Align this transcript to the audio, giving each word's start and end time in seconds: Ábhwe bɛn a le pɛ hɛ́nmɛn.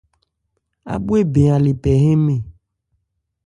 Ábhwe 0.93 1.19
bɛn 1.33 1.49
a 1.55 1.57
le 1.63 1.71
pɛ 1.83 1.91
hɛ́nmɛn. 2.03 2.41